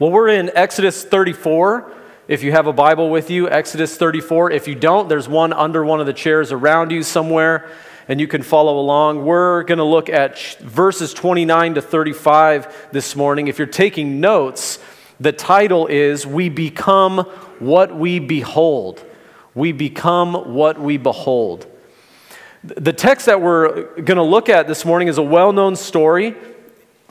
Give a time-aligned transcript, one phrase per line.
[0.00, 1.92] Well, we're in Exodus 34.
[2.26, 4.50] If you have a Bible with you, Exodus 34.
[4.50, 7.68] If you don't, there's one under one of the chairs around you somewhere,
[8.08, 9.26] and you can follow along.
[9.26, 13.48] We're going to look at verses 29 to 35 this morning.
[13.48, 14.78] If you're taking notes,
[15.20, 17.18] the title is We Become
[17.58, 19.04] What We Behold.
[19.54, 21.66] We become what we behold.
[22.64, 26.36] The text that we're going to look at this morning is a well known story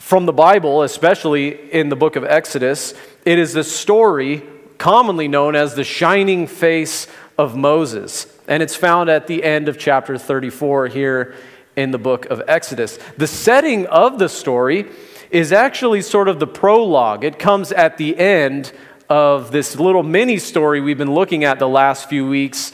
[0.00, 2.94] from the Bible, especially in the book of Exodus,
[3.26, 4.42] it is the story
[4.78, 8.26] commonly known as the shining face of Moses.
[8.48, 11.34] And it's found at the end of chapter 34 here
[11.76, 12.98] in the book of Exodus.
[13.18, 14.86] The setting of the story
[15.30, 18.72] is actually sort of the prologue, it comes at the end
[19.08, 22.72] of this little mini story we've been looking at the last few weeks,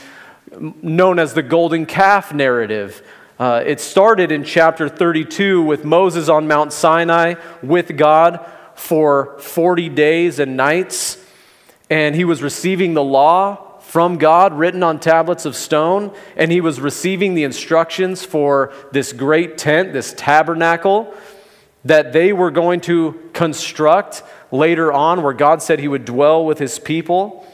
[0.80, 3.02] known as the golden calf narrative.
[3.38, 9.90] Uh, it started in chapter 32 with Moses on Mount Sinai with God for 40
[9.90, 11.22] days and nights.
[11.90, 16.14] And he was receiving the law from God written on tablets of stone.
[16.34, 21.12] And he was receiving the instructions for this great tent, this tabernacle
[21.84, 26.58] that they were going to construct later on, where God said he would dwell with
[26.58, 27.46] his people.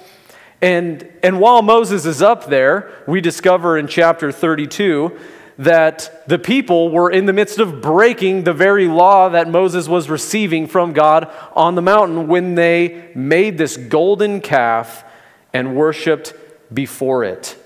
[0.61, 5.19] And, and while Moses is up there, we discover in chapter 32
[5.59, 10.09] that the people were in the midst of breaking the very law that Moses was
[10.09, 15.05] receiving from God on the mountain when they made this golden calf
[15.53, 16.35] and worshiped
[16.73, 17.57] before it.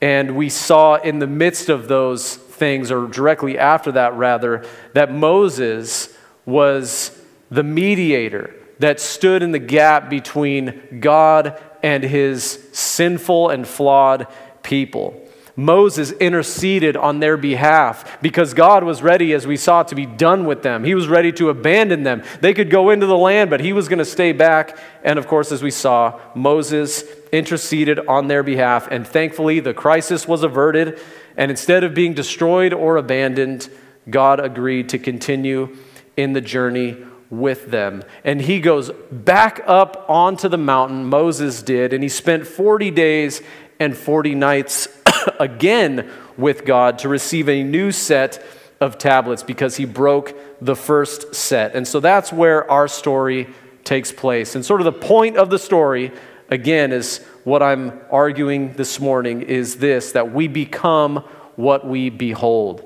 [0.00, 5.12] And we saw in the midst of those things, or directly after that, rather, that
[5.12, 7.18] Moses was
[7.50, 14.26] the mediator that stood in the gap between God and his sinful and flawed
[14.62, 15.23] people.
[15.56, 20.46] Moses interceded on their behalf because God was ready, as we saw, to be done
[20.46, 20.82] with them.
[20.82, 22.24] He was ready to abandon them.
[22.40, 24.76] They could go into the land, but he was going to stay back.
[25.04, 28.88] And of course, as we saw, Moses interceded on their behalf.
[28.90, 30.98] And thankfully, the crisis was averted.
[31.36, 33.68] And instead of being destroyed or abandoned,
[34.10, 35.76] God agreed to continue
[36.16, 36.96] in the journey
[37.30, 38.02] with them.
[38.24, 43.40] And he goes back up onto the mountain, Moses did, and he spent 40 days
[43.80, 44.88] and 40 nights
[45.40, 48.44] again with God to receive a new set
[48.80, 51.74] of tablets because he broke the first set.
[51.74, 53.48] And so that's where our story
[53.84, 54.54] takes place.
[54.54, 56.12] And sort of the point of the story,
[56.50, 61.18] again, is what I'm arguing this morning is this that we become
[61.56, 62.82] what we behold.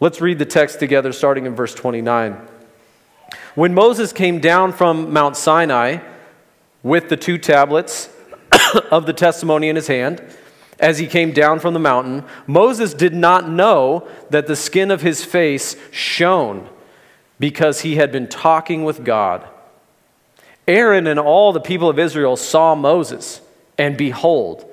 [0.00, 2.36] Let's read the text together, starting in verse 29.
[3.54, 5.98] When Moses came down from Mount Sinai
[6.82, 8.08] with the two tablets
[8.90, 10.22] of the testimony in his hand,
[10.78, 15.02] as he came down from the mountain, Moses did not know that the skin of
[15.02, 16.68] his face shone
[17.38, 19.48] because he had been talking with God.
[20.66, 23.40] Aaron and all the people of Israel saw Moses,
[23.76, 24.64] and behold,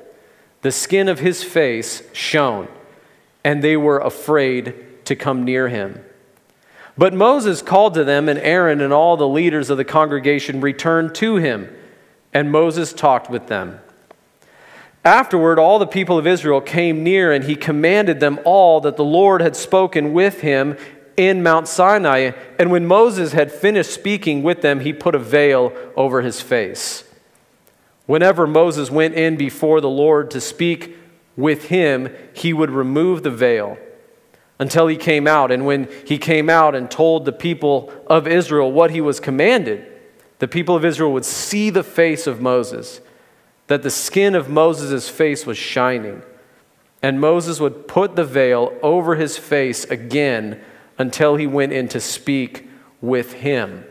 [0.62, 2.68] the skin of his face shone,
[3.44, 6.04] and they were afraid to come near him.
[6.98, 11.16] But Moses called to them, and Aaron and all the leaders of the congregation returned
[11.16, 11.76] to him,
[12.34, 13.80] and Moses talked with them.
[15.04, 19.04] Afterward, all the people of Israel came near, and he commanded them all that the
[19.04, 20.78] Lord had spoken with him
[21.18, 22.32] in Mount Sinai.
[22.60, 27.04] And when Moses had finished speaking with them, he put a veil over his face.
[28.06, 30.98] Whenever Moses went in before the Lord to speak
[31.36, 33.78] with him, he would remove the veil
[34.60, 35.52] until he came out.
[35.52, 39.88] And when he came out and told the people of Israel what he was commanded,
[40.38, 43.02] the people of Israel would see the face of Moses
[43.72, 46.22] that the skin of Moses' face was shining.
[47.02, 50.62] And Moses would put the veil over his face again
[50.98, 52.68] until he went in to speak
[53.00, 53.86] with him.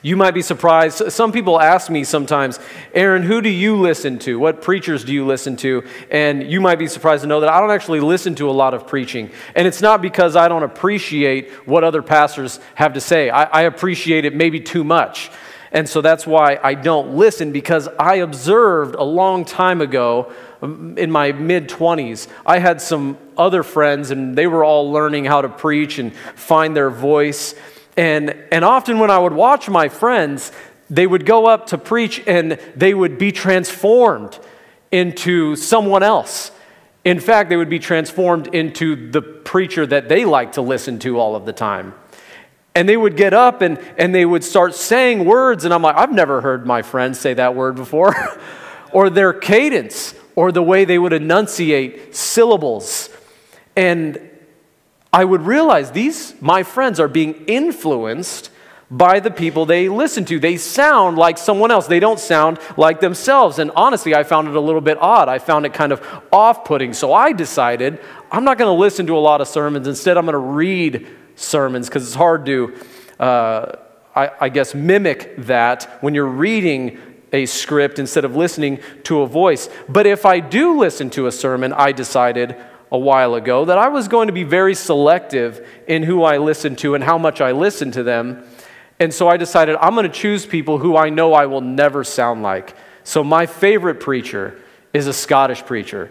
[0.00, 1.12] You might be surprised.
[1.12, 2.58] Some people ask me sometimes,
[2.94, 4.38] Aaron, who do you listen to?
[4.38, 5.84] What preachers do you listen to?
[6.10, 8.72] And you might be surprised to know that I don't actually listen to a lot
[8.72, 9.30] of preaching.
[9.54, 13.62] And it's not because I don't appreciate what other pastors have to say, I, I
[13.62, 15.30] appreciate it maybe too much.
[15.72, 20.32] And so that's why I don't listen because I observed a long time ago
[20.62, 25.24] um, in my mid 20s, I had some other friends and they were all learning
[25.24, 27.54] how to preach and find their voice.
[27.96, 30.52] And, and often when I would watch my friends,
[30.88, 34.38] they would go up to preach and they would be transformed
[34.92, 36.52] into someone else.
[37.04, 41.18] In fact, they would be transformed into the preacher that they like to listen to
[41.18, 41.94] all of the time.
[42.76, 45.96] And they would get up and, and they would start saying words, and I'm like,
[45.96, 48.14] I've never heard my friends say that word before.
[48.92, 53.08] or their cadence, or the way they would enunciate syllables.
[53.76, 54.20] And
[55.10, 58.50] I would realize these, my friends, are being influenced
[58.90, 60.38] by the people they listen to.
[60.38, 63.58] They sound like someone else, they don't sound like themselves.
[63.58, 65.30] And honestly, I found it a little bit odd.
[65.30, 66.92] I found it kind of off putting.
[66.92, 68.00] So I decided
[68.30, 69.88] I'm not going to listen to a lot of sermons.
[69.88, 71.06] Instead, I'm going to read
[71.36, 72.74] sermons because it's hard to,
[73.20, 73.72] uh,
[74.14, 76.98] I, I guess, mimic that when you're reading
[77.32, 79.68] a script instead of listening to a voice.
[79.88, 82.56] But if I do listen to a sermon, I decided
[82.90, 86.76] a while ago that I was going to be very selective in who I listen
[86.76, 88.44] to and how much I listen to them
[88.98, 92.02] and so I decided I'm going to choose people who I know I will never
[92.02, 92.74] sound like.
[93.04, 94.60] So my favorite preacher
[94.94, 96.10] is a Scottish preacher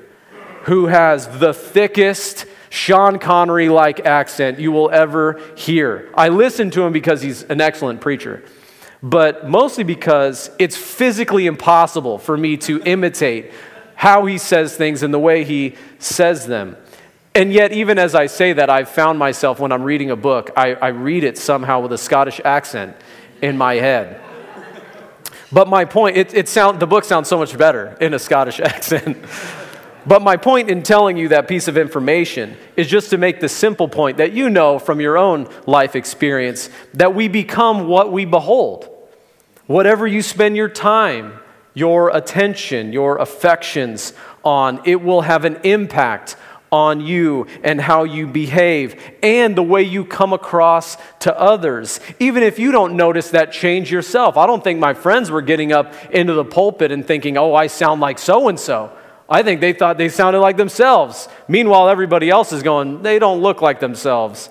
[0.64, 6.10] who has the thickest Sean Connery like accent you will ever hear.
[6.16, 8.44] I listen to him because he's an excellent preacher,
[9.02, 13.52] but mostly because it's physically impossible for me to imitate
[13.96, 16.78] how he says things and the way he says them.
[17.34, 20.52] And yet, even as I say that, I've found myself when I'm reading a book,
[20.56, 22.96] I, I read it somehow with a Scottish accent
[23.42, 24.22] in my head.
[25.52, 28.60] But my point, it, it sound, the book sounds so much better in a Scottish
[28.62, 29.18] accent.
[30.08, 33.50] But my point in telling you that piece of information is just to make the
[33.50, 38.26] simple point that you know from your own life experience that we become what we
[38.26, 38.90] behold.
[39.68, 41.40] Whatever you spend your time,
[41.74, 44.14] your attention, your affections
[44.44, 46.36] on, it will have an impact
[46.72, 52.00] on you and how you behave and the way you come across to others.
[52.20, 54.38] Even if you don't notice that change yourself.
[54.38, 57.68] I don't think my friends were getting up into the pulpit and thinking, oh, I
[57.68, 58.92] sound like so and so.
[59.30, 61.28] I think they thought they sounded like themselves.
[61.48, 64.50] Meanwhile, everybody else is going, they don't look like themselves.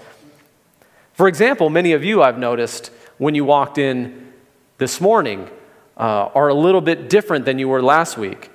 [1.13, 4.33] For example, many of you I've noticed when you walked in
[4.79, 5.49] this morning
[5.97, 8.51] uh, are a little bit different than you were last week.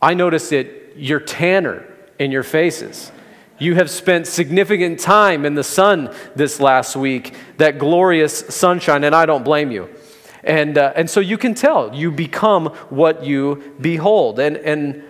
[0.00, 1.86] I noticed that you're tanner
[2.18, 3.12] in your faces.
[3.58, 9.14] You have spent significant time in the sun this last week, that glorious sunshine, and
[9.14, 9.90] I don't blame you.
[10.44, 14.38] And, uh, and so you can tell, you become what you behold.
[14.38, 15.02] And, and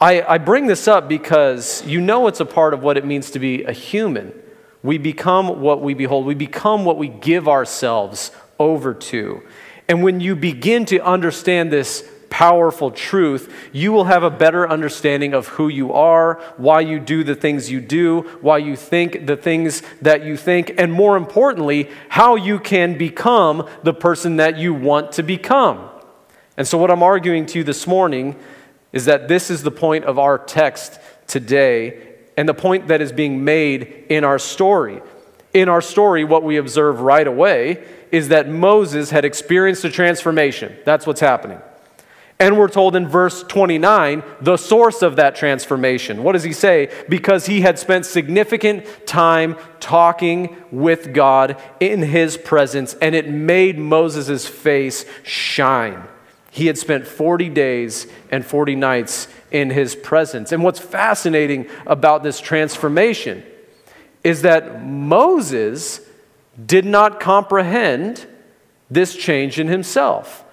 [0.00, 3.30] I, I bring this up because you know it's a part of what it means
[3.30, 4.34] to be a human.
[4.82, 9.42] We become what we behold, we become what we give ourselves over to.
[9.88, 15.32] And when you begin to understand this powerful truth, you will have a better understanding
[15.32, 19.36] of who you are, why you do the things you do, why you think the
[19.36, 24.74] things that you think, and more importantly, how you can become the person that you
[24.74, 25.88] want to become.
[26.58, 28.36] And so, what I'm arguing to you this morning
[28.96, 33.12] is that this is the point of our text today and the point that is
[33.12, 35.02] being made in our story.
[35.52, 40.74] In our story, what we observe right away is that Moses had experienced a transformation.
[40.86, 41.60] That's what's happening.
[42.38, 46.22] And we're told in verse 29 the source of that transformation.
[46.22, 46.90] What does he say?
[47.06, 53.78] Because he had spent significant time talking with God in his presence, and it made
[53.78, 56.08] Moses' face shine.
[56.56, 60.52] He had spent 40 days and 40 nights in his presence.
[60.52, 63.42] And what's fascinating about this transformation
[64.24, 66.00] is that Moses
[66.64, 68.26] did not comprehend
[68.90, 70.46] this change in himself.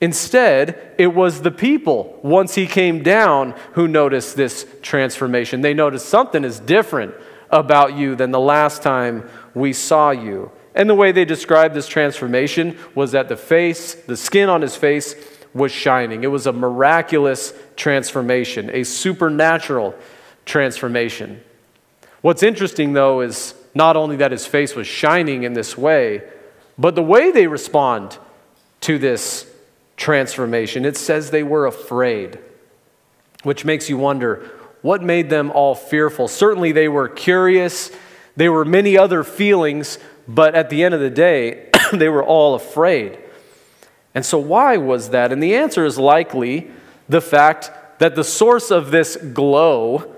[0.00, 5.60] Instead, it was the people, once he came down, who noticed this transformation.
[5.60, 7.14] They noticed something is different
[7.50, 10.50] about you than the last time we saw you.
[10.78, 14.76] And the way they described this transformation was that the face, the skin on his
[14.76, 15.14] face,
[15.52, 16.22] was shining.
[16.22, 19.94] It was a miraculous transformation, a supernatural
[20.46, 21.42] transformation.
[22.22, 26.22] What's interesting, though, is not only that his face was shining in this way,
[26.78, 28.16] but the way they respond
[28.82, 29.46] to this
[29.96, 30.84] transformation.
[30.84, 32.38] It says they were afraid,
[33.42, 34.48] which makes you wonder
[34.82, 36.28] what made them all fearful.
[36.28, 37.90] Certainly, they were curious,
[38.36, 42.54] there were many other feelings, but at the end of the day, they were all
[42.54, 43.18] afraid.
[44.14, 45.32] And so, why was that?
[45.32, 46.70] And the answer is likely
[47.08, 50.14] the fact that the source of this glow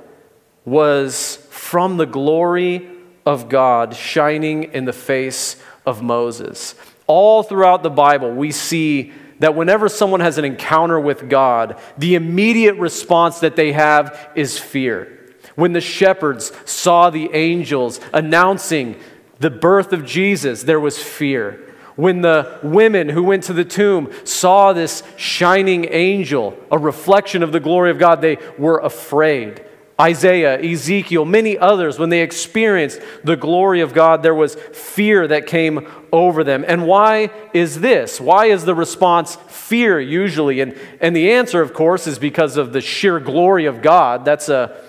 [0.64, 2.88] was from the glory
[3.25, 6.75] of God shining in the face of Moses.
[7.07, 12.14] All throughout the Bible, we see that whenever someone has an encounter with God, the
[12.14, 15.17] immediate response that they have is fear.
[15.55, 18.97] When the shepherds saw the angels announcing
[19.40, 21.66] the birth of Jesus, there was fear.
[21.97, 27.52] When the women who went to the tomb saw this shining angel, a reflection of
[27.52, 29.64] the glory of God, they were afraid.
[30.00, 35.47] Isaiah, Ezekiel, many others, when they experienced the glory of God, there was fear that
[35.47, 36.64] came over them.
[36.66, 38.18] And why is this?
[38.18, 40.61] Why is the response fear usually?
[40.61, 44.25] And, and the answer, of course, is because of the sheer glory of God.
[44.25, 44.82] That's a,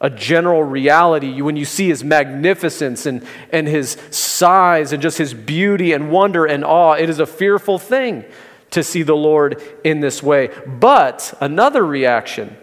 [0.00, 1.42] a general reality.
[1.42, 6.46] When you see his magnificence and, and his size and just his beauty and wonder
[6.46, 8.24] and awe, it is a fearful thing
[8.70, 10.50] to see the Lord in this way.
[10.66, 12.56] But another reaction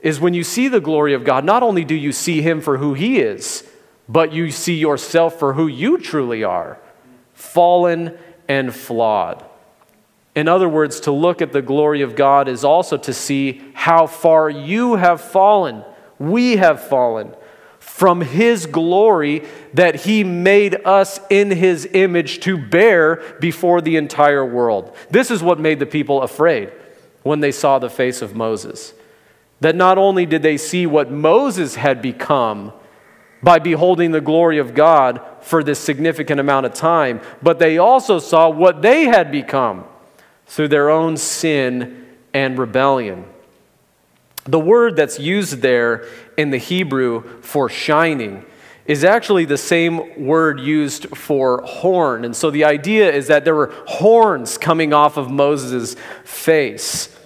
[0.00, 2.78] is when you see the glory of God, not only do you see him for
[2.78, 3.68] who he is,
[4.08, 6.78] but you see yourself for who you truly are
[7.34, 8.16] fallen
[8.48, 9.44] and flawed.
[10.34, 14.06] In other words, to look at the glory of God is also to see how
[14.06, 15.84] far you have fallen
[16.22, 17.34] we have fallen
[17.78, 24.44] from his glory that he made us in his image to bear before the entire
[24.44, 24.96] world.
[25.10, 26.72] This is what made the people afraid
[27.22, 28.94] when they saw the face of Moses.
[29.60, 32.72] That not only did they see what Moses had become
[33.42, 38.18] by beholding the glory of God for this significant amount of time, but they also
[38.18, 39.84] saw what they had become
[40.46, 43.24] through their own sin and rebellion.
[44.44, 46.06] The word that's used there
[46.36, 48.44] in the Hebrew for shining
[48.86, 52.24] is actually the same word used for horn.
[52.24, 55.94] And so the idea is that there were horns coming off of Moses'
[56.24, 57.16] face.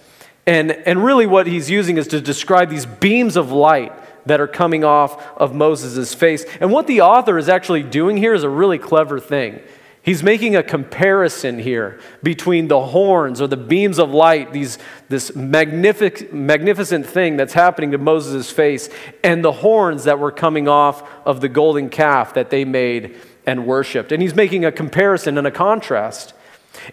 [0.45, 3.91] And, and really, what he's using is to describe these beams of light
[4.27, 6.45] that are coming off of Moses' face.
[6.61, 9.59] And what the author is actually doing here is a really clever thing.
[10.07, 14.77] He's making a comparison here between the horns or the beams of light, these,
[15.09, 18.89] this magnific, magnificent thing that's happening to Moses' face,
[19.21, 23.67] and the horns that were coming off of the golden calf that they made and
[23.67, 24.13] worshiped.
[24.13, 26.33] And he's making a comparison and a contrast.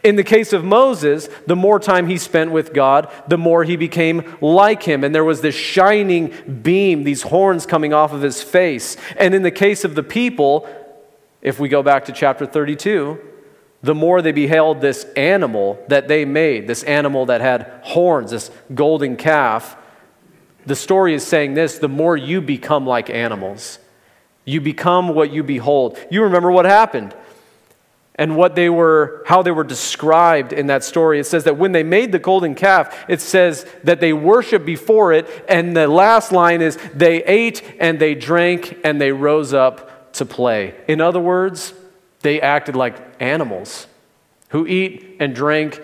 [0.03, 3.77] In the case of Moses, the more time he spent with God, the more he
[3.77, 5.05] became like him.
[5.05, 8.97] And there was this shining beam, these horns coming off of his face.
[9.17, 10.69] And in the case of the people,
[11.45, 13.21] if we go back to chapter 32,
[13.83, 18.51] the more they beheld this animal that they made, this animal that had horns, this
[18.75, 19.77] golden calf,
[20.65, 23.79] the story is saying this the more you become like animals.
[24.47, 25.99] You become what you behold.
[26.11, 27.15] You remember what happened
[28.17, 31.73] and what they were how they were described in that story it says that when
[31.73, 36.31] they made the golden calf it says that they worshiped before it and the last
[36.31, 40.75] line is they ate and they drank and they rose up to play.
[40.89, 41.73] In other words,
[42.21, 43.87] they acted like animals
[44.49, 45.81] who eat and drink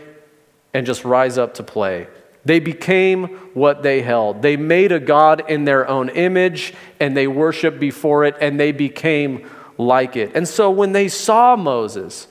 [0.73, 2.07] and just rise up to play.
[2.45, 4.41] They became what they held.
[4.41, 8.73] They made a God in their own image and they worshiped before it and they
[8.73, 10.33] became like it.
[10.35, 12.29] And so when they saw Moses,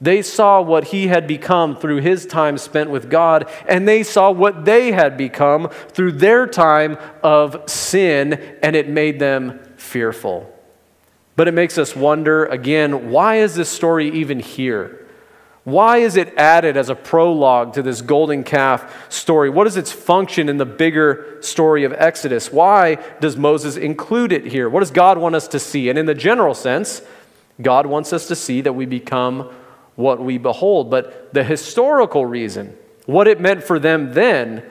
[0.00, 4.30] they saw what he had become through his time spent with God, and they saw
[4.30, 8.32] what they had become through their time of sin,
[8.62, 10.50] and it made them fearful.
[11.40, 15.06] But it makes us wonder again why is this story even here?
[15.64, 19.48] Why is it added as a prologue to this golden calf story?
[19.48, 22.52] What is its function in the bigger story of Exodus?
[22.52, 24.68] Why does Moses include it here?
[24.68, 25.88] What does God want us to see?
[25.88, 27.00] And in the general sense,
[27.62, 29.50] God wants us to see that we become
[29.96, 30.90] what we behold.
[30.90, 34.62] But the historical reason, what it meant for them then,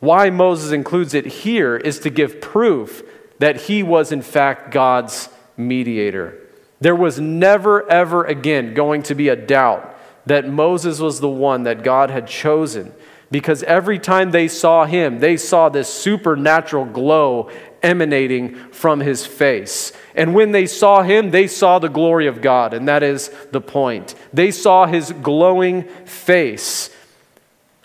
[0.00, 3.02] why Moses includes it here, is to give proof
[3.40, 6.38] that he was in fact God's mediator.
[6.80, 11.64] There was never, ever again going to be a doubt that Moses was the one
[11.64, 12.92] that God had chosen
[13.30, 17.50] because every time they saw him, they saw this supernatural glow
[17.82, 19.92] emanating from his face.
[20.14, 23.60] And when they saw him, they saw the glory of God, and that is the
[23.60, 24.14] point.
[24.32, 26.90] They saw his glowing face.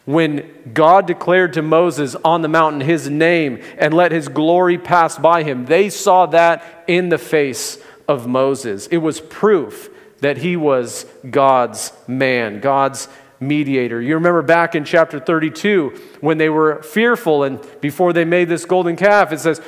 [0.07, 5.17] When God declared to Moses on the mountain his name and let his glory pass
[5.17, 8.87] by him, they saw that in the face of Moses.
[8.87, 9.89] It was proof
[10.21, 13.09] that he was God's man, God's
[13.41, 14.01] mediator.
[14.01, 15.89] You remember back in chapter 32
[16.21, 19.59] when they were fearful and before they made this golden calf, it says,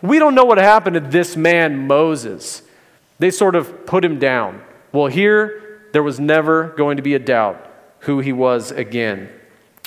[0.00, 2.62] We don't know what happened to this man, Moses.
[3.18, 4.62] They sort of put him down.
[4.92, 7.68] Well, here, there was never going to be a doubt
[8.02, 9.30] who he was again.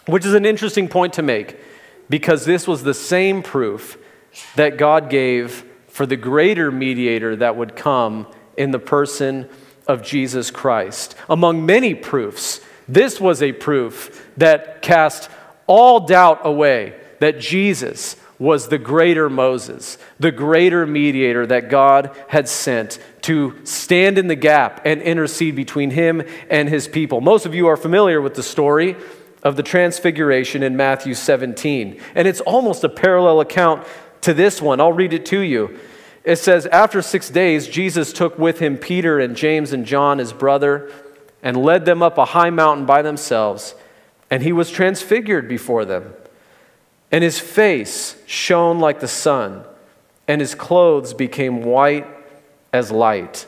[0.05, 1.57] Which is an interesting point to make
[2.09, 3.97] because this was the same proof
[4.55, 8.27] that God gave for the greater mediator that would come
[8.57, 9.47] in the person
[9.87, 11.15] of Jesus Christ.
[11.29, 15.29] Among many proofs, this was a proof that cast
[15.67, 22.49] all doubt away that Jesus was the greater Moses, the greater mediator that God had
[22.49, 27.21] sent to stand in the gap and intercede between him and his people.
[27.21, 28.95] Most of you are familiar with the story
[29.43, 31.99] of the transfiguration in Matthew 17.
[32.15, 33.85] And it's almost a parallel account
[34.21, 34.79] to this one.
[34.79, 35.79] I'll read it to you.
[36.23, 40.33] It says, After six days, Jesus took with him Peter and James and John, his
[40.33, 40.91] brother,
[41.41, 43.73] and led them up a high mountain by themselves.
[44.29, 46.13] And he was transfigured before them.
[47.11, 49.65] And his face shone like the sun,
[50.27, 52.07] and his clothes became white
[52.71, 53.47] as light.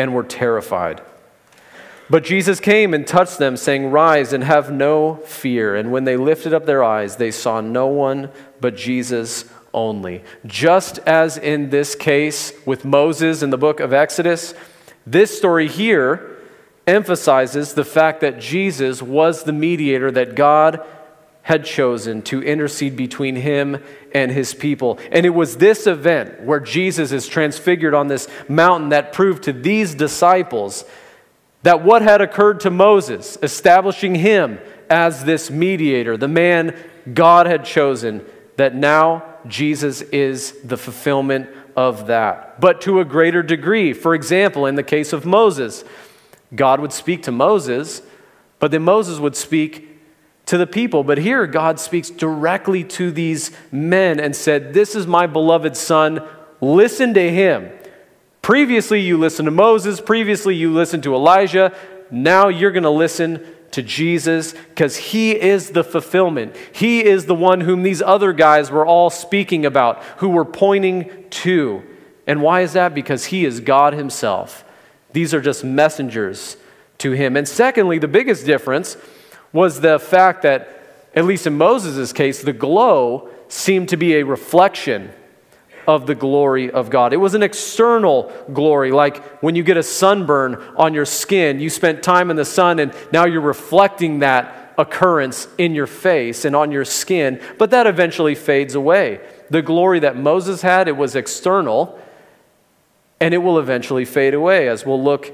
[0.00, 1.02] and were terrified.
[2.08, 5.76] But Jesus came and touched them, saying, Rise and have no fear.
[5.76, 8.30] And when they lifted up their eyes, they saw no one
[8.62, 10.24] but Jesus only.
[10.46, 14.54] Just as in this case with Moses in the book of Exodus,
[15.06, 16.38] this story here
[16.86, 20.82] emphasizes the fact that Jesus was the mediator that God
[21.42, 23.82] had chosen to intercede between him
[24.12, 24.98] and his people.
[25.10, 29.52] And it was this event where Jesus is transfigured on this mountain that proved to
[29.52, 30.84] these disciples
[31.62, 36.76] that what had occurred to Moses, establishing him as this mediator, the man
[37.12, 38.24] God had chosen,
[38.56, 42.60] that now Jesus is the fulfillment of that.
[42.60, 43.92] But to a greater degree.
[43.92, 45.84] For example, in the case of Moses,
[46.54, 48.02] God would speak to Moses,
[48.58, 49.89] but then Moses would speak
[50.50, 51.04] to the people.
[51.04, 56.26] But here, God speaks directly to these men and said, This is my beloved son.
[56.60, 57.70] Listen to him.
[58.42, 60.00] Previously, you listened to Moses.
[60.00, 61.72] Previously, you listened to Elijah.
[62.10, 66.56] Now you're going to listen to Jesus because he is the fulfillment.
[66.72, 71.26] He is the one whom these other guys were all speaking about, who were pointing
[71.30, 71.80] to.
[72.26, 72.92] And why is that?
[72.92, 74.64] Because he is God himself.
[75.12, 76.56] These are just messengers
[76.98, 77.36] to him.
[77.36, 78.96] And secondly, the biggest difference
[79.52, 80.68] was the fact that,
[81.14, 85.12] at least in Moses' case, the glow seemed to be a reflection
[85.86, 87.12] of the glory of God.
[87.12, 91.68] It was an external glory, like when you get a sunburn on your skin, you
[91.68, 96.54] spent time in the sun and now you're reflecting that occurrence in your face and
[96.54, 99.20] on your skin, but that eventually fades away.
[99.50, 101.98] The glory that Moses had, it was external,
[103.18, 105.32] and it will eventually fade away, as we'll look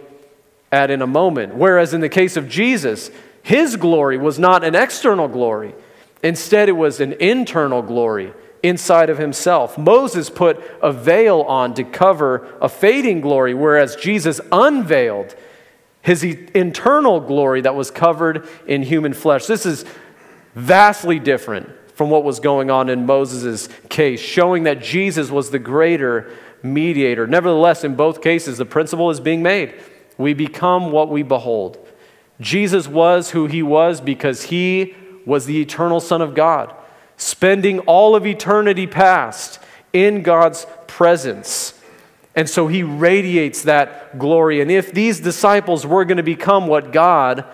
[0.73, 1.55] at in a moment.
[1.55, 3.11] Whereas in the case of Jesus,
[3.47, 5.73] his glory was not an external glory,
[6.21, 9.79] instead, it was an internal glory inside of himself.
[9.79, 15.37] Moses put a veil on to cover a fading glory, whereas Jesus unveiled
[16.03, 19.47] his internal glory that was covered in human flesh.
[19.47, 19.85] This is
[20.57, 25.61] vastly different from what was going on in Moses' case, showing that Jesus was the
[25.61, 26.33] greater
[26.65, 27.29] mediator.
[27.29, 29.73] Nevertheless, in both cases, the principle is being made.
[30.19, 31.86] We become what we behold.
[32.41, 34.95] Jesus was who he was because he
[35.25, 36.75] was the eternal Son of God,
[37.17, 39.59] spending all of eternity past
[39.93, 41.81] in God's presence.
[42.35, 44.61] And so he radiates that glory.
[44.61, 47.45] And if these disciples were going to become what God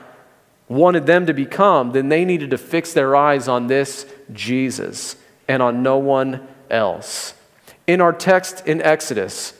[0.68, 5.16] wanted them to become, then they needed to fix their eyes on this Jesus
[5.46, 7.34] and on no one else.
[7.86, 9.54] In our text in Exodus,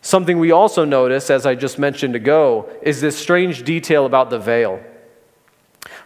[0.00, 4.38] Something we also notice, as I just mentioned ago, is this strange detail about the
[4.38, 4.80] veil.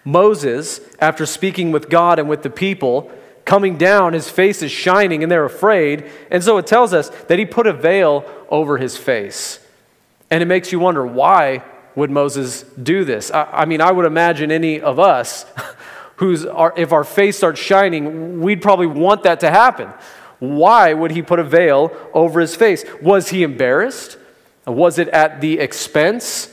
[0.05, 3.11] Moses, after speaking with God and with the people,
[3.45, 6.11] coming down, his face is shining and they're afraid.
[6.31, 9.61] And so it tells us that he put a veil over his face.
[10.31, 11.63] And it makes you wonder why
[11.95, 13.31] would Moses do this?
[13.31, 15.45] I, I mean, I would imagine any of us
[16.17, 19.91] who's, our, if our face starts shining, we'd probably want that to happen.
[20.43, 22.85] Why would he put a veil over his face?
[23.01, 24.19] Was he embarrassed?
[24.67, 26.49] Was it at the expense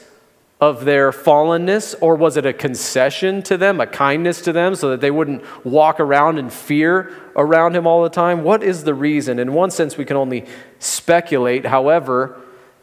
[0.62, 4.91] of their fallenness, or was it a concession to them, a kindness to them, so
[4.91, 8.43] that they wouldn't walk around in fear around him all the time?
[8.43, 9.39] What is the reason?
[9.39, 10.45] In one sense, we can only
[10.78, 11.65] speculate.
[11.65, 12.39] However,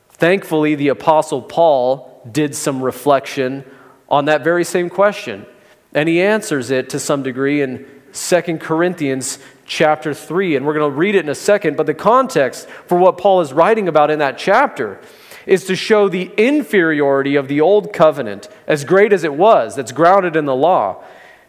[0.08, 3.64] thankfully, the Apostle Paul did some reflection
[4.08, 5.46] on that very same question,
[5.94, 10.56] and he answers it to some degree in 2 Corinthians chapter 3.
[10.56, 11.76] And we're going to read it in a second.
[11.76, 15.00] But the context for what Paul is writing about in that chapter
[15.46, 19.92] is to show the inferiority of the old covenant, as great as it was, that's
[19.92, 21.02] grounded in the law.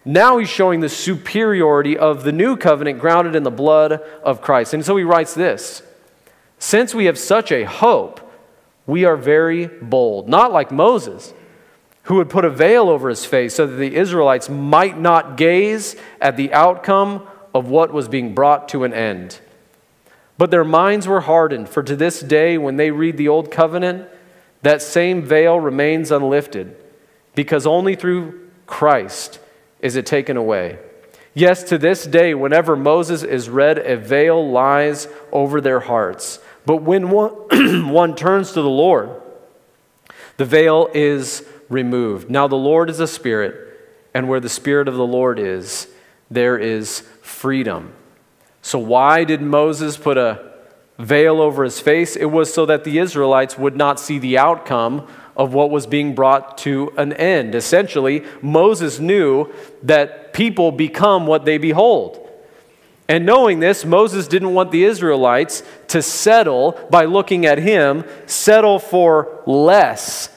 [0.06, 4.74] Now he's showing the superiority of the new covenant grounded in the blood of Christ.
[4.74, 5.82] And so he writes this
[6.60, 8.22] Since we have such a hope,
[8.86, 11.34] we are very bold, not like Moses
[12.08, 15.94] who would put a veil over his face so that the Israelites might not gaze
[16.22, 19.40] at the outcome of what was being brought to an end.
[20.38, 24.08] But their minds were hardened, for to this day, when they read the Old Covenant,
[24.62, 26.76] that same veil remains unlifted,
[27.34, 29.40] because only through Christ
[29.80, 30.78] is it taken away.
[31.34, 36.38] Yes, to this day, whenever Moses is read, a veil lies over their hearts.
[36.64, 37.32] But when one,
[37.92, 39.10] one turns to the Lord,
[40.38, 42.30] the veil is removed.
[42.30, 43.56] Now, the Lord is a spirit,
[44.14, 45.88] and where the spirit of the Lord is,
[46.30, 47.94] there is freedom.
[48.62, 50.54] So, why did Moses put a
[50.98, 52.16] veil over his face?
[52.16, 56.16] It was so that the Israelites would not see the outcome of what was being
[56.16, 57.54] brought to an end.
[57.54, 62.24] Essentially, Moses knew that people become what they behold.
[63.08, 68.80] And knowing this, Moses didn't want the Israelites to settle by looking at him, settle
[68.80, 70.30] for less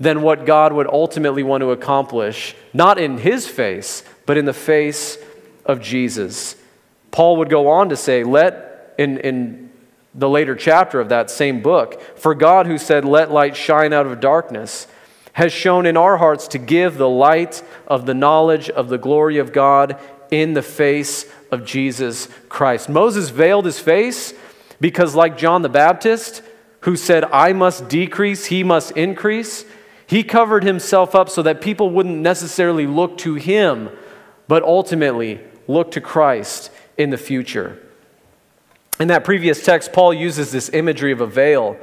[0.00, 4.52] than what God would ultimately want to accomplish, not in his face, but in the
[4.52, 5.16] face
[5.68, 6.56] of Jesus.
[7.10, 9.70] Paul would go on to say, Let, in, in
[10.14, 12.00] the later chapter of that same book.
[12.18, 14.88] For God, who said, Let light shine out of darkness,
[15.34, 19.38] has shown in our hearts to give the light of the knowledge of the glory
[19.38, 19.98] of God
[20.30, 22.88] in the face of Jesus Christ.
[22.88, 24.34] Moses veiled his face
[24.80, 26.42] because, like John the Baptist,
[26.80, 29.64] who said, I must decrease, he must increase,
[30.06, 33.90] he covered himself up so that people wouldn't necessarily look to him,
[34.46, 37.78] but ultimately look to Christ in the future.
[38.98, 41.76] In that previous text, Paul uses this imagery of a veil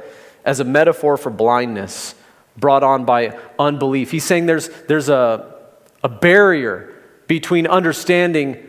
[0.44, 2.14] as a metaphor for blindness
[2.58, 4.10] brought on by unbelief.
[4.10, 5.54] He's saying there's, there's a,
[6.02, 6.94] a barrier
[7.26, 8.62] between understanding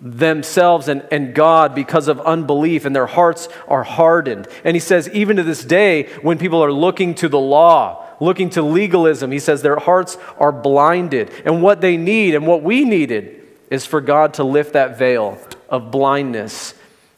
[0.00, 4.48] themselves and, and God because of unbelief, and their hearts are hardened.
[4.64, 8.50] And he says, even to this day, when people are looking to the law, looking
[8.50, 11.30] to legalism, he says their hearts are blinded.
[11.44, 13.41] And what they need and what we needed
[13.72, 15.38] is for God to lift that veil
[15.70, 16.74] of blindness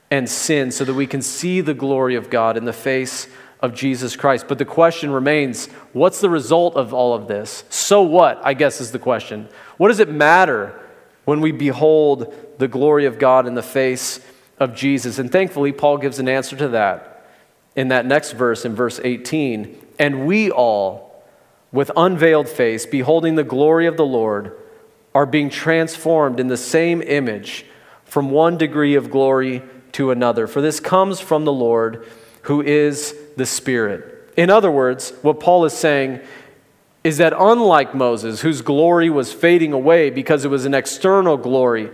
[0.08, 3.26] and sin so that we can see the glory of God in the face
[3.60, 4.46] of Jesus Christ.
[4.46, 7.64] But the question remains what's the result of all of this?
[7.70, 9.48] So what, I guess, is the question.
[9.78, 10.80] What does it matter
[11.24, 14.20] when we behold the glory of God in the face
[14.60, 15.18] of Jesus?
[15.18, 17.26] And thankfully, Paul gives an answer to that
[17.74, 19.76] in that next verse, in verse 18.
[19.98, 21.24] And we all,
[21.72, 24.56] with unveiled face, beholding the glory of the Lord,
[25.14, 27.64] are being transformed in the same image
[28.04, 32.06] from one degree of glory to another, for this comes from the Lord
[32.42, 34.32] who is the Spirit.
[34.36, 36.20] In other words, what Paul is saying
[37.04, 41.90] is that unlike Moses, whose glory was fading away because it was an external glory,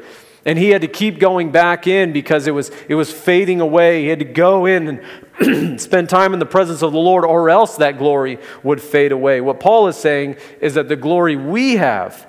[0.47, 4.03] and he had to keep going back in because it was, it was fading away.
[4.03, 5.03] He had to go in
[5.41, 9.13] and spend time in the presence of the Lord, or else that glory would fade
[9.13, 9.41] away.
[9.41, 12.27] What Paul is saying is that the glory we have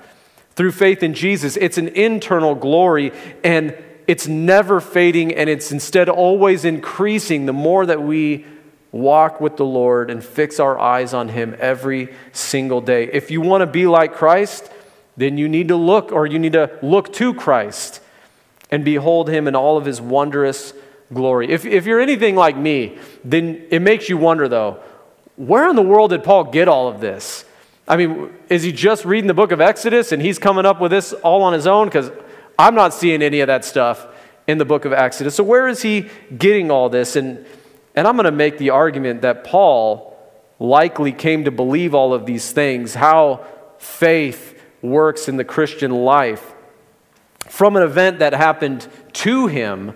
[0.54, 3.12] through faith in Jesus, it's an internal glory,
[3.42, 8.44] and it's never fading and it's instead always increasing the more that we
[8.90, 13.04] walk with the Lord and fix our eyes on Him every single day.
[13.10, 14.70] If you want to be like Christ,
[15.16, 18.00] then you need to look or you need to look to Christ
[18.70, 20.74] and behold Him in all of His wondrous
[21.12, 21.50] glory.
[21.50, 24.80] If, if you're anything like me, then it makes you wonder though,
[25.36, 27.44] where in the world did Paul get all of this?
[27.86, 30.90] I mean, is he just reading the book of Exodus and he's coming up with
[30.90, 31.88] this all on his own?
[31.88, 32.10] Because
[32.58, 34.06] I'm not seeing any of that stuff
[34.46, 35.34] in the book of Exodus.
[35.34, 37.16] So, where is he getting all this?
[37.16, 37.44] And,
[37.94, 40.16] and I'm going to make the argument that Paul
[40.58, 43.44] likely came to believe all of these things, how
[43.78, 46.54] faith works in the Christian life,
[47.48, 49.94] from an event that happened to him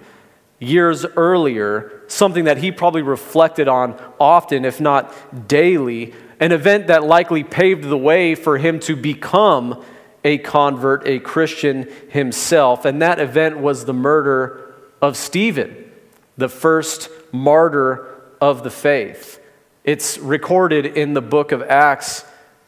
[0.58, 7.04] years earlier, something that he probably reflected on often, if not daily, an event that
[7.04, 9.82] likely paved the way for him to become
[10.24, 12.84] a convert, a Christian himself.
[12.84, 15.90] And that event was the murder of Stephen,
[16.36, 19.40] the first martyr of the faith.
[19.84, 22.24] It's recorded in the book of Acts,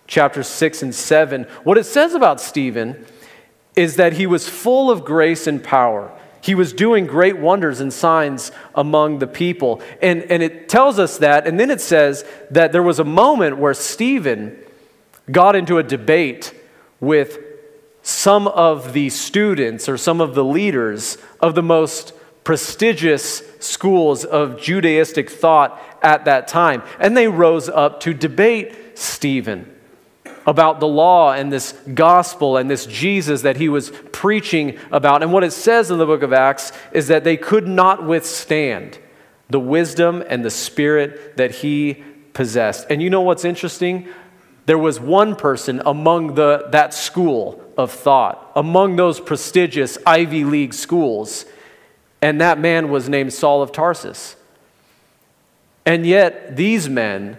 [0.06, 1.44] chapter 6 and 7.
[1.64, 3.04] What it says about Stephen
[3.74, 6.17] is that he was full of grace and power.
[6.40, 9.82] He was doing great wonders and signs among the people.
[10.00, 11.46] And, and it tells us that.
[11.46, 14.58] And then it says that there was a moment where Stephen
[15.30, 16.54] got into a debate
[17.00, 17.38] with
[18.02, 22.12] some of the students or some of the leaders of the most
[22.44, 26.82] prestigious schools of Judaistic thought at that time.
[26.98, 29.77] And they rose up to debate Stephen
[30.48, 35.22] about the law and this gospel and this Jesus that he was preaching about.
[35.22, 38.98] And what it says in the book of Acts is that they could not withstand
[39.50, 42.86] the wisdom and the spirit that he possessed.
[42.88, 44.08] And you know what's interesting?
[44.64, 50.72] There was one person among the, that school of thought among those prestigious Ivy League
[50.72, 51.44] schools.
[52.22, 54.34] And that man was named Saul of Tarsus.
[55.84, 57.36] And yet, these men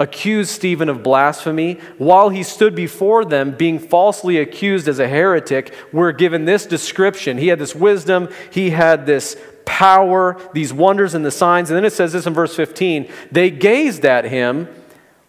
[0.00, 1.74] accused Stephen of blasphemy.
[1.98, 7.36] While he stood before them, being falsely accused as a heretic, we're given this description.
[7.38, 9.36] He had this wisdom, he had this
[9.66, 11.70] power, these wonders and the signs.
[11.70, 14.68] And then it says this in verse 15 they gazed at him.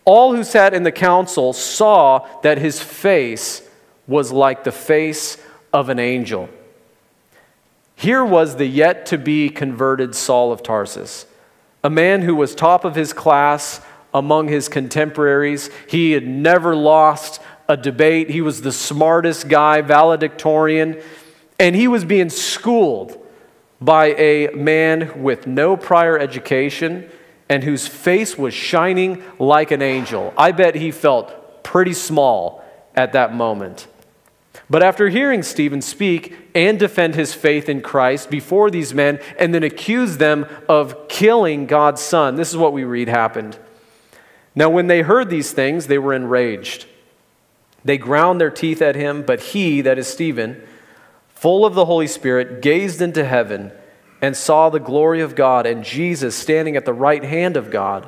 [0.03, 3.61] All who sat in the council saw that his face
[4.07, 5.37] was like the face
[5.71, 6.49] of an angel.
[7.95, 11.27] Here was the yet to be converted Saul of Tarsus,
[11.83, 13.79] a man who was top of his class
[14.13, 15.69] among his contemporaries.
[15.87, 18.29] He had never lost a debate.
[18.29, 21.01] He was the smartest guy, valedictorian,
[21.59, 23.17] and he was being schooled
[23.79, 27.09] by a man with no prior education
[27.49, 30.33] and whose face was shining like an angel.
[30.37, 32.63] I bet he felt pretty small
[32.95, 33.87] at that moment.
[34.69, 39.53] But after hearing Stephen speak and defend his faith in Christ before these men and
[39.53, 43.57] then accuse them of killing God's son, this is what we read happened.
[44.55, 46.85] Now, when they heard these things, they were enraged.
[47.83, 50.61] They ground their teeth at him, but he, that is Stephen,
[51.29, 53.71] full of the Holy Spirit, gazed into heaven
[54.21, 58.07] and saw the glory of God and Jesus standing at the right hand of God.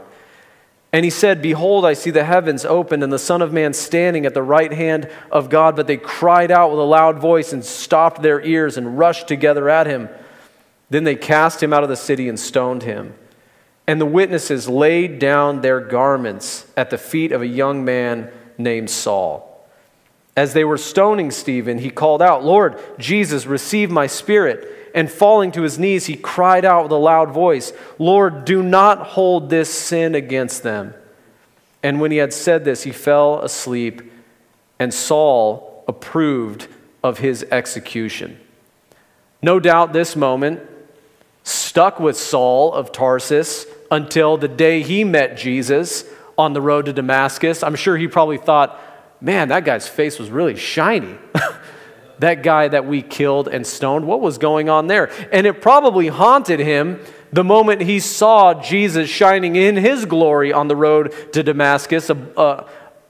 [0.91, 4.27] And he said, Behold, I see the heavens opened and the Son of Man standing
[4.27, 5.75] at the right hand of God.
[5.75, 9.69] But they cried out with a loud voice and stopped their ears and rushed together
[9.69, 10.08] at him.
[10.91, 13.15] Then they cast him out of the city and stoned him.
[13.85, 18.89] And the witnesses laid down their garments at the feet of a young man named
[18.89, 19.49] Saul.
[20.35, 24.91] As they were stoning Stephen, he called out, Lord Jesus, receive my spirit.
[24.95, 29.07] And falling to his knees, he cried out with a loud voice, Lord, do not
[29.07, 30.93] hold this sin against them.
[31.81, 34.01] And when he had said this, he fell asleep,
[34.79, 36.67] and Saul approved
[37.03, 38.39] of his execution.
[39.41, 40.61] No doubt this moment
[41.43, 46.03] stuck with Saul of Tarsus until the day he met Jesus
[46.36, 47.62] on the road to Damascus.
[47.62, 48.79] I'm sure he probably thought,
[49.21, 51.15] man, that guy's face was really shiny.
[52.19, 55.12] that guy that we killed and stoned, what was going on there?
[55.32, 56.99] And it probably haunted him
[57.32, 62.10] the moment he saw Jesus shining in his glory on the road to Damascus,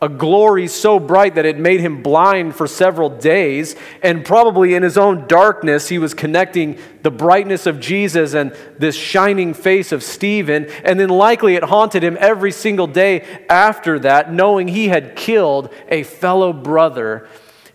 [0.03, 3.75] a glory so bright that it made him blind for several days.
[4.01, 8.97] And probably in his own darkness, he was connecting the brightness of Jesus and this
[8.97, 10.65] shining face of Stephen.
[10.83, 15.73] And then likely it haunted him every single day after that, knowing he had killed
[15.87, 17.25] a fellow brother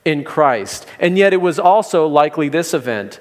[0.05, 0.87] in Christ.
[1.01, 3.21] And yet it was also likely this event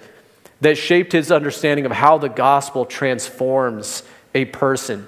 [0.59, 4.03] that shaped his understanding of how the gospel transforms
[4.35, 5.07] a person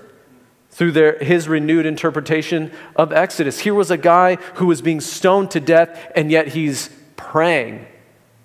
[0.79, 3.59] through their, his renewed interpretation of Exodus.
[3.59, 7.85] Here was a guy who was being stoned to death, and yet he's praying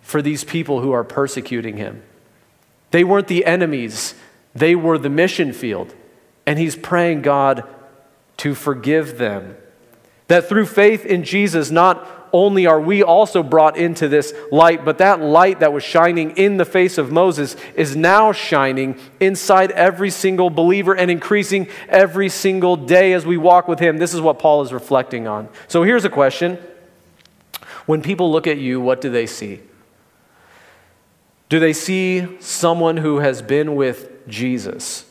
[0.00, 2.02] for these people who are persecuting him.
[2.90, 4.16] They weren't the enemies,
[4.52, 5.94] they were the mission field.
[6.44, 7.62] And he's praying God
[8.38, 9.56] to forgive them.
[10.26, 14.98] That through faith in Jesus, not only are we also brought into this light, but
[14.98, 20.10] that light that was shining in the face of Moses is now shining inside every
[20.10, 23.98] single believer and increasing every single day as we walk with him.
[23.98, 25.48] This is what Paul is reflecting on.
[25.68, 26.58] So here's a question
[27.86, 29.60] When people look at you, what do they see?
[31.48, 35.04] Do they see someone who has been with Jesus?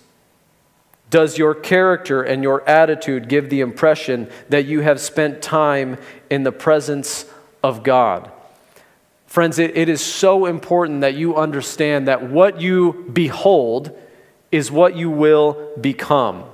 [1.13, 5.99] Does your character and your attitude give the impression that you have spent time
[6.31, 7.27] in the presence
[7.61, 8.31] of God?
[9.27, 13.95] Friends, it, it is so important that you understand that what you behold
[14.51, 16.45] is what you will become.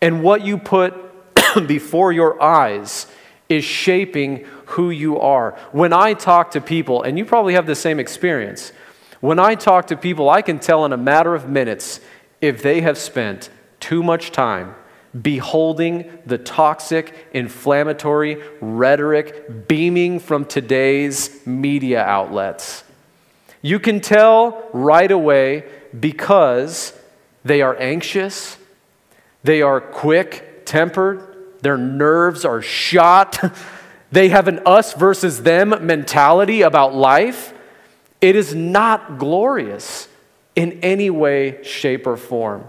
[0.00, 0.94] And what you put
[1.66, 3.06] before your eyes
[3.50, 5.58] is shaping who you are.
[5.72, 8.72] When I talk to people, and you probably have the same experience,
[9.20, 12.00] when I talk to people, I can tell in a matter of minutes
[12.40, 13.50] if they have spent
[13.84, 14.74] too much time
[15.20, 22.82] beholding the toxic, inflammatory rhetoric beaming from today's media outlets.
[23.60, 25.64] You can tell right away
[25.98, 26.98] because
[27.44, 28.56] they are anxious,
[29.42, 31.20] they are quick tempered,
[31.60, 33.38] their nerves are shot,
[34.12, 37.52] they have an us versus them mentality about life.
[38.22, 40.08] It is not glorious
[40.56, 42.64] in any way, shape, or form.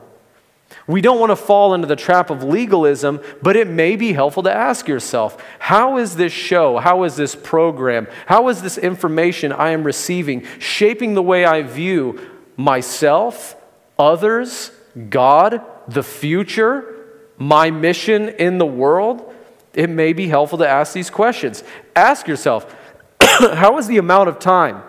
[0.87, 4.43] We don't want to fall into the trap of legalism, but it may be helpful
[4.43, 9.51] to ask yourself how is this show, how is this program, how is this information
[9.51, 12.19] I am receiving shaping the way I view
[12.55, 13.55] myself,
[13.97, 14.71] others,
[15.09, 16.95] God, the future,
[17.37, 19.33] my mission in the world?
[19.73, 21.63] It may be helpful to ask these questions.
[21.95, 22.73] Ask yourself
[23.19, 24.83] how is the amount of time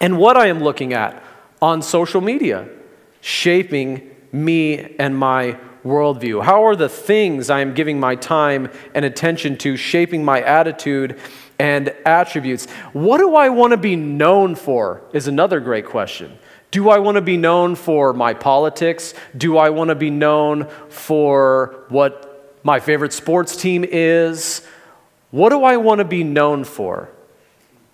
[0.00, 1.22] and what I am looking at
[1.62, 2.68] on social media
[3.20, 6.42] shaping me and my worldview?
[6.42, 11.18] How are the things I am giving my time and attention to shaping my attitude
[11.58, 12.66] and attributes?
[12.92, 15.02] What do I want to be known for?
[15.12, 16.38] Is another great question.
[16.70, 19.14] Do I want to be known for my politics?
[19.36, 24.66] Do I want to be known for what my favorite sports team is?
[25.30, 27.10] What do I want to be known for?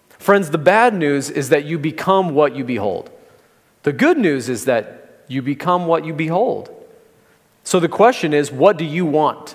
[0.08, 3.10] Friends, the bad news is that you become what you behold.
[3.82, 4.99] The good news is that
[5.30, 6.68] you become what you behold.
[7.62, 9.54] So the question is, what do you want?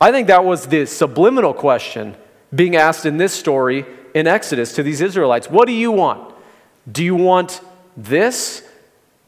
[0.00, 2.16] I think that was the subliminal question
[2.54, 3.84] being asked in this story
[4.14, 5.50] in Exodus to these Israelites.
[5.50, 6.34] What do you want?
[6.90, 7.60] Do you want
[7.94, 8.66] this?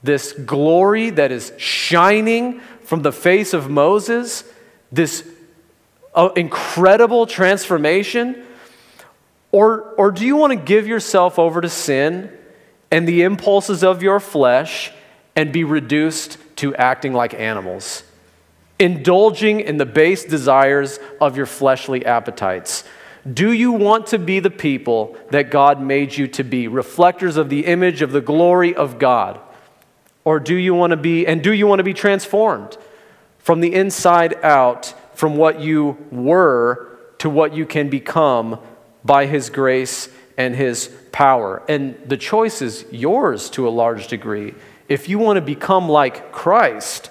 [0.02, 4.42] This glory that is shining from the face of Moses?
[4.90, 5.28] This
[6.14, 8.42] uh, incredible transformation?
[9.52, 12.34] Or, or do you want to give yourself over to sin
[12.90, 14.92] and the impulses of your flesh
[15.36, 18.02] and be reduced to acting like animals,
[18.78, 22.84] indulging in the base desires of your fleshly appetites?
[23.30, 27.50] Do you want to be the people that God made you to be, reflectors of
[27.50, 29.38] the image of the glory of God?
[30.24, 32.76] Or do you want to be, and do you want to be transformed
[33.38, 38.58] from the inside out, from what you were to what you can become
[39.04, 41.62] by His grace and His power?
[41.68, 44.54] And the choice is yours to a large degree.
[44.90, 47.10] If you want to become like Christ,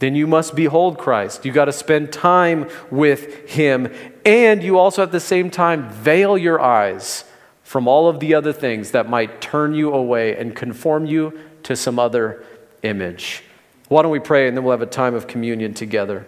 [0.00, 1.44] then you must behold Christ.
[1.44, 3.94] You got to spend time with him.
[4.26, 7.24] And you also at the same time veil your eyes
[7.62, 11.76] from all of the other things that might turn you away and conform you to
[11.76, 12.44] some other
[12.82, 13.44] image.
[13.88, 16.26] Why don't we pray and then we'll have a time of communion together?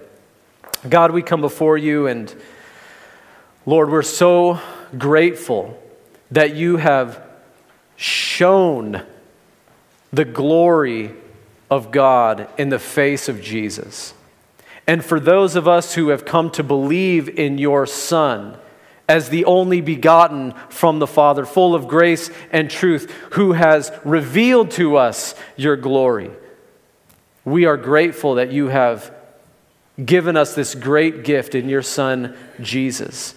[0.88, 2.33] God, we come before you and
[3.66, 4.61] Lord, we're so
[4.96, 5.83] grateful
[6.31, 7.20] that you have
[7.96, 9.03] shown
[10.17, 11.13] the glory
[11.71, 14.15] of God in the face of Jesus.
[14.87, 18.57] And for those of us who have come to believe in your Son
[19.09, 24.71] as the only begotten from the Father, full of grace and truth, who has revealed
[24.73, 26.31] to us your glory,
[27.45, 29.15] we are grateful that you have
[30.03, 33.35] given us this great gift in your Son, Jesus,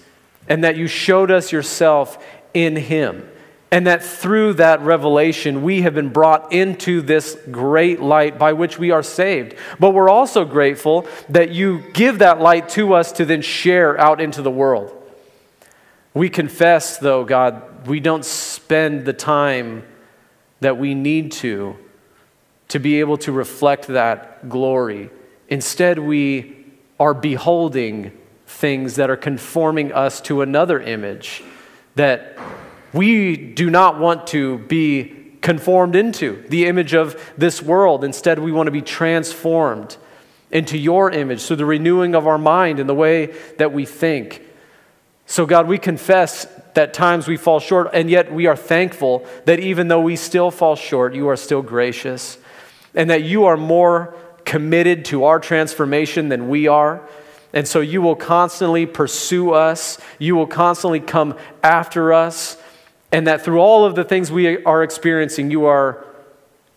[0.48, 3.30] and that you showed us yourself in him
[3.72, 8.80] and that through that revelation, we have been brought into this great light by which
[8.80, 9.56] we are saved.
[9.80, 14.20] But we're also grateful that you give that light to us to then share out
[14.20, 14.96] into the world.
[16.14, 19.84] We confess, though, God, we don't spend the time
[20.62, 21.78] that we need to
[22.70, 25.10] to be able to reflect that glory.
[25.48, 26.66] Instead, we
[27.00, 28.12] are beholding
[28.46, 31.44] things that are conforming us to another image
[31.96, 32.38] that
[32.94, 38.04] we do not want to be conformed into the image of this world.
[38.04, 39.98] Instead, we want to be transformed
[40.52, 44.44] into your image through the renewing of our mind and the way that we think.
[45.26, 49.60] So, God, we confess that times we fall short, and yet we are thankful that
[49.60, 52.40] even though we still fall short, you are still gracious,
[52.96, 57.08] and that you are more committed to our transformation than we are.
[57.54, 62.58] And so you will constantly pursue us, you will constantly come after us.
[63.12, 66.06] And that through all of the things we are experiencing, you are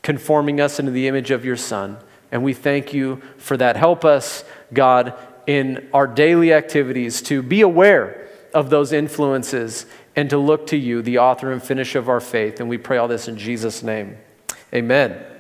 [0.02, 1.98] conforming us into the image of your Son.
[2.30, 3.76] And we thank you for that.
[3.76, 5.14] Help us, God,
[5.46, 11.02] in our daily activities to be aware of those influences and to look to you,
[11.02, 12.60] the author and finisher of our faith.
[12.60, 14.16] And we pray all this in Jesus' name.
[14.74, 15.31] Amen.